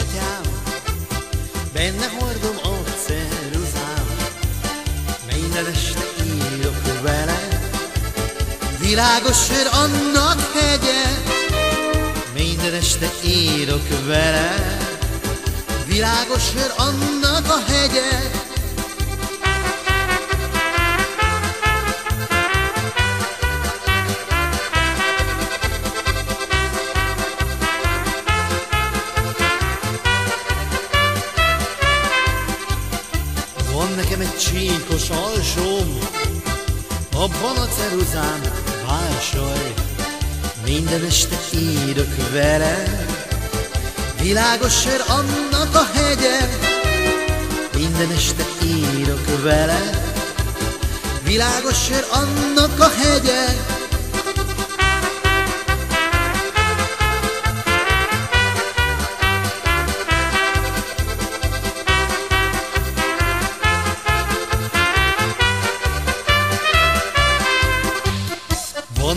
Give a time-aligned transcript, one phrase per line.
[0.00, 0.42] gatyám,
[1.72, 4.06] benne hordom a ceruzám,
[5.26, 7.48] minden este írok vele,
[8.78, 11.02] világos sör annak hegye,
[12.34, 14.54] minden este írok vele,
[15.86, 18.39] világos sör annak a hegye,
[34.40, 35.98] csíkos alsóm,
[37.12, 38.40] abban a ceruzán
[38.86, 39.74] válsaj,
[40.64, 43.06] minden este írok vele,
[44.22, 46.48] világos sör annak a hegye,
[47.76, 49.80] minden este írok vele,
[51.22, 53.44] világos sör annak a hegye,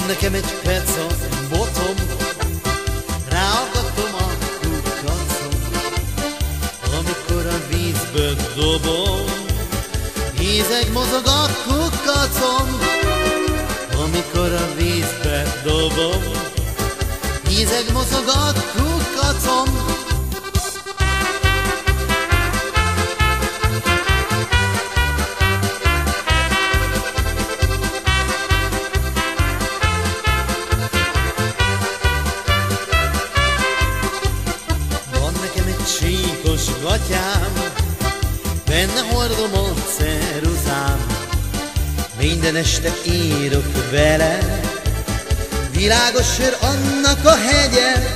[0.07, 1.05] nekem egy peca
[1.49, 1.95] botom,
[3.29, 4.27] ráagatom a
[4.61, 5.55] kukacom,
[6.97, 9.25] amikor a vízbe dobom,
[10.37, 12.79] hízeg mozog a kukacom,
[14.03, 16.23] amikor a vízbe dobom,
[17.47, 20.02] hízeg mozog a kukacom,
[38.73, 41.05] benne hordom a ceruzám,
[42.19, 44.61] minden este írok vele,
[45.71, 48.13] világos sör annak a hegye,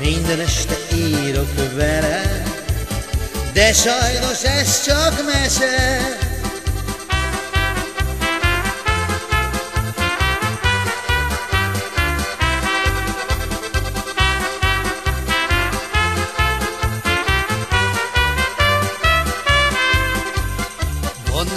[0.00, 2.42] minden este írok vele,
[3.52, 6.27] de sajnos ez csak mese.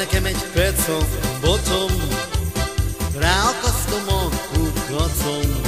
[0.01, 1.05] Nekem egy pecom,
[1.41, 1.91] botom,
[3.19, 5.61] ráakasztom a kukacom,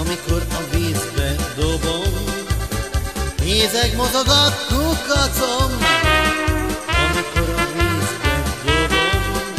[0.00, 2.12] amikor a vízbe dobom,
[3.42, 5.70] hézeg mozog a kukacom,
[7.06, 9.54] amikor a vízbe dobom,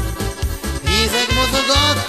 [0.85, 2.00] hézeg mozog a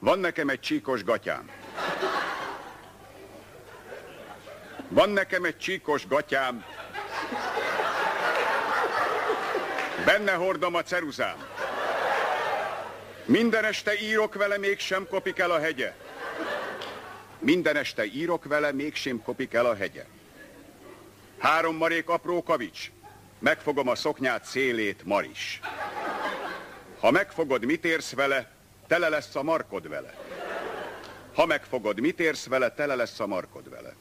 [0.00, 1.50] Van nekem egy csíkos gatyám.
[4.88, 6.64] Van nekem egy csíkos gatyám.
[10.04, 11.36] Benne hordom a ceruzám.
[13.24, 15.94] Minden este írok vele, mégsem kopik el a hegye.
[17.38, 20.04] Minden este írok vele, mégsem kopik el a hegye.
[21.38, 22.90] Három marék apró kavics.
[23.38, 25.60] Megfogom a szoknyát szélét, Maris.
[27.00, 28.59] Ha megfogod, mit érsz vele,
[28.90, 30.14] tele lesz a markod vele.
[31.34, 33.94] Ha megfogod, mit érsz vele, tele lesz a markod vele.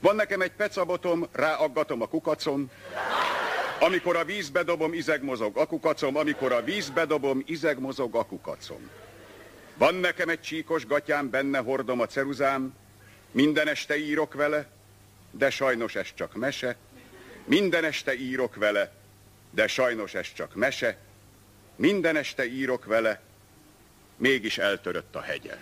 [0.00, 2.70] Van nekem egy pecabotom, ráaggatom a kukacon,
[3.80, 8.24] amikor a vízbe dobom, izeg mozog a kukacom, amikor a vízbe dobom, izeg mozog a
[8.24, 8.90] kukacom.
[9.74, 12.74] Van nekem egy csíkos gatyám, benne hordom a ceruzám,
[13.30, 14.66] minden este írok vele,
[15.30, 16.76] de sajnos ez csak mese.
[17.44, 18.92] Minden este írok vele,
[19.50, 20.96] de sajnos ez csak mese.
[21.76, 23.20] Minden este írok vele,
[24.22, 25.56] mégis eltörött a hegye.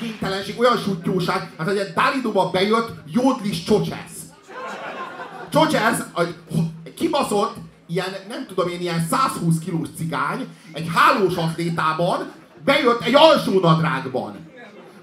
[0.00, 4.20] Igénytelenség, olyan sutyóság, hát egy Dálidoba bejött Jódlis Csocsesz.
[5.50, 6.00] Csocsesz,
[6.94, 12.32] kibaszott, ilyen, nem tudom én, ilyen 120 kilós cigány, egy hálós atlétában
[12.64, 14.50] bejött egy alsó nadrágban.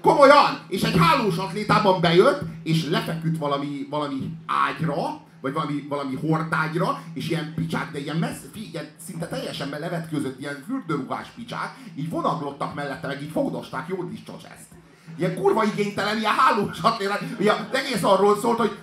[0.00, 0.60] Komolyan!
[0.68, 7.28] És egy hálós atlétában bejött, és lefeküdt valami, valami ágyra, vagy valami, valami hortágyra, és
[7.28, 13.06] ilyen picsák, de ilyen, messz, ilyen szinte teljesen levetkőzött, ilyen fürdőrugás picsák, így vonaglottak mellette,
[13.06, 14.68] meg így fogdosták Jódis ezt.
[15.16, 18.78] Ilyen kurva igénytelen, ilyen hálós atlétában, ugye egész arról szólt, hogy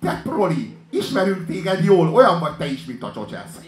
[0.00, 3.60] te proli, ismerünk téged jól, olyan vagy te is, mint a csocsesz.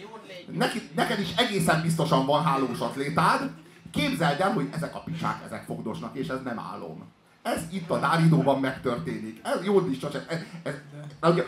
[0.52, 3.50] Neki, neked is egészen biztosan van hálós atlétád,
[3.92, 7.04] képzeld el, hogy ezek a picsák, ezek fogdosnak, és ez nem álom.
[7.42, 9.40] Ez itt a Dáridóban megtörténik.
[9.42, 10.74] Ez jó is ez, ez, ez,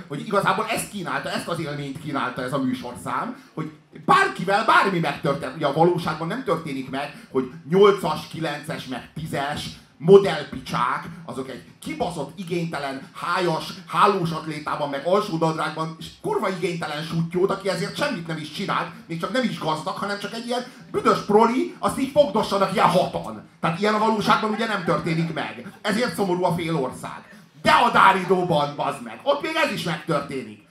[0.09, 3.73] hogy, igazából ezt kínálta, ezt az élményt kínálta ez a műsorszám, hogy
[4.05, 5.57] bárkivel bármi megtörténik.
[5.57, 9.61] Ugye a valóságban nem történik meg, hogy 8-as, 9-es, meg 10-es,
[9.99, 17.69] modellpicsák, azok egy kibaszott, igénytelen, hájas, hálós atlétában, meg alsódadrágban, és kurva igénytelen sutyót, aki
[17.69, 21.19] ezért semmit nem is csinált, még csak nem is gazdag, hanem csak egy ilyen büdös
[21.19, 23.49] proli, azt így fogdossanak ilyen hatan.
[23.61, 25.73] Tehát ilyen a valóságban ugye nem történik meg.
[25.83, 27.23] Ezért szomorú a fél ország.
[27.63, 30.64] De a Dáridóban, bazd meg, ott még ez is megtörténik.